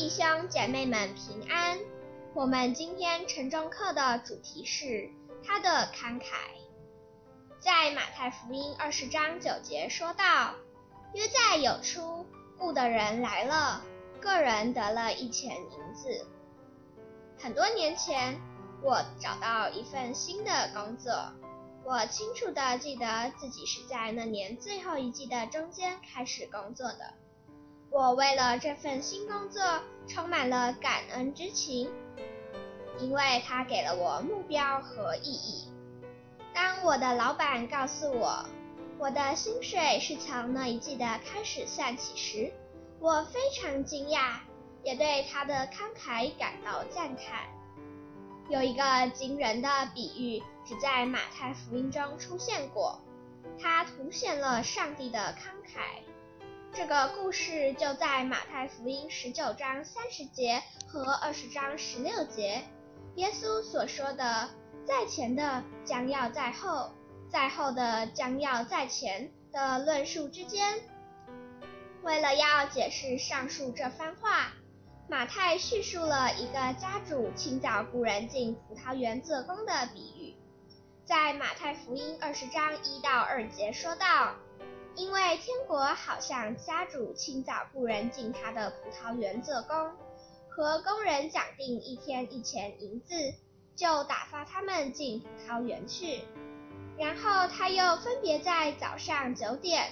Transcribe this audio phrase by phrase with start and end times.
[0.00, 1.78] 弟兄姐妹们平安。
[2.32, 5.10] 我们今天晨钟课的主题是
[5.44, 6.24] 他的慷慨。
[7.58, 10.54] 在马太福音二十章九节说道：
[11.12, 12.24] 约在有出，
[12.56, 13.82] 雇的人来了，
[14.22, 16.26] 个人得了一钱银子。
[17.38, 18.40] 很多年前，
[18.82, 21.12] 我找到一份新的工作，
[21.84, 27.12] 我清楚地记得自己是在那年最后一季的中间开始工作的。
[27.92, 29.60] 我为了这份新工作
[30.06, 31.90] 充满了感恩之情，
[33.00, 35.68] 因为它给了我目标和意义。
[36.54, 38.44] 当我的老板告诉我
[38.96, 42.52] 我的薪水是从那一季的开始算起时，
[43.00, 44.38] 我非常惊讶，
[44.84, 47.48] 也对他的慷慨感到赞叹。
[48.48, 53.00] 有一个惊人的比喻只在马太福音中出现过，
[53.60, 56.02] 它凸显了上帝的慷慨。
[56.72, 62.62] 这个故事就在马太福音十九章三十节和二十章十六节，
[63.16, 64.48] 耶稣所说的
[64.86, 66.92] “在前的将要在后，
[67.28, 70.80] 在后的将要在前”的论述之间。
[72.02, 74.52] 为了要解释上述这番话，
[75.08, 80.36] 马太叙述了一个家主清早雇人进葡萄园做工的比喻，
[81.04, 84.36] 在马太福音二十章一到二节说道。
[84.96, 89.92] 因为天国好像家主清早雇人进他的葡萄园做工，
[90.48, 93.14] 和工人讲定一天一钱银子，
[93.76, 96.22] 就打发他们进葡萄园去。
[96.98, 99.90] 然后他又分别在早上九点、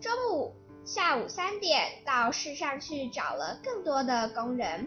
[0.00, 4.86] 中午、下午三点到市上去找了更多的工人，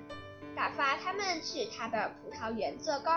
[0.56, 3.12] 打发他们去他的葡萄园做工，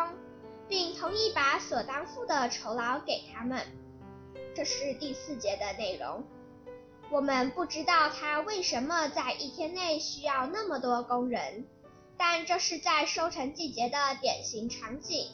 [0.69, 3.61] 并同意把所当付的酬劳给他们。
[4.55, 6.25] 这是第四节的内容。
[7.09, 11.65] 我们不知道他为什么在一天内需要那么多工人，
[12.17, 15.31] 但这是在收成季节的典型场景。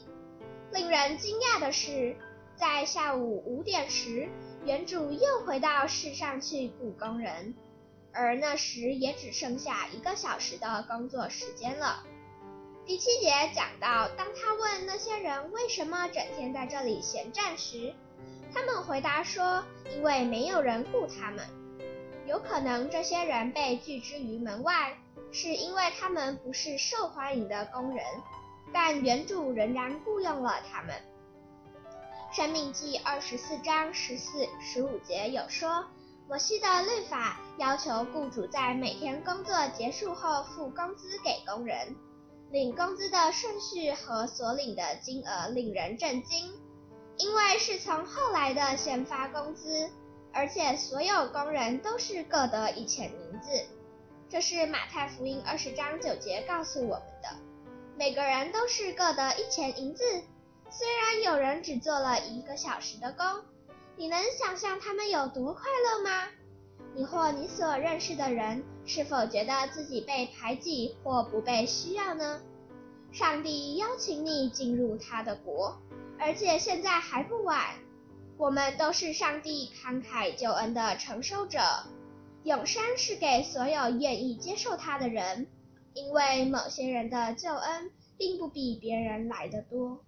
[0.71, 2.15] 令人惊讶的是，
[2.56, 4.28] 在下午五点时，
[4.65, 7.55] 园主又回到市上去雇工人，
[8.12, 12.04] 而那时也只剩下一个小时的工作时间了。
[12.84, 17.94] 第七节讲到，当他问那些人为什么整天在这里闲站时，
[18.53, 21.62] 他们回答说，因为没有人雇他们。
[22.27, 24.97] 有可能这些人被拒之于门外，
[25.33, 28.05] 是因为他们不是受欢迎的工人，
[28.72, 30.94] 但原主仍然雇佣了他们。
[32.33, 35.84] 生命记二十四章十四、十五节有说，
[36.28, 41.94] 摩西的律法要求雇主在每天工作结束后付工资给工人，
[42.50, 46.53] 领工资的顺序和所领的金额令人震惊，
[47.19, 49.91] 因为是从后来的先发工资。
[50.32, 53.66] 而且所有工人都是各得一钱银子，
[54.28, 57.28] 这是马太福音二十章九节告诉我们的。
[57.97, 60.03] 每个人都是各得一钱银子，
[60.71, 63.25] 虽然有人只做了一个小时的工，
[63.97, 66.28] 你能想象他们有多快乐吗？
[66.94, 72.41] 你或你所认识的人是否觉得自己被排挤或不被需要呢？
[73.12, 75.78] 上帝邀请你进入他的国，
[76.19, 77.75] 而且现在还不晚。
[78.42, 81.60] 我们都是上帝慷慨救恩的承受者，
[82.42, 85.47] 永生是给所有愿意接受他的人，
[85.94, 90.04] 因为某些人的救恩并不比别人来得多。